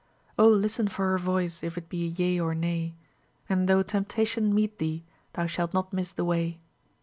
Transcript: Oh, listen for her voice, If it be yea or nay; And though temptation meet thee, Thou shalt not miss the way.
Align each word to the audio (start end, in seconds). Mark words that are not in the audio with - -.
Oh, 0.35 0.47
listen 0.49 0.87
for 0.87 1.05
her 1.11 1.19
voice, 1.19 1.61
If 1.61 1.77
it 1.77 1.87
be 1.87 2.07
yea 2.07 2.39
or 2.39 2.55
nay; 2.55 2.95
And 3.47 3.69
though 3.69 3.83
temptation 3.83 4.51
meet 4.51 4.79
thee, 4.79 5.05
Thou 5.33 5.45
shalt 5.45 5.75
not 5.75 5.93
miss 5.93 6.11
the 6.11 6.25
way. 6.25 6.59